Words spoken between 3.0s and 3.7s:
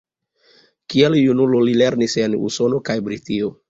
Britio.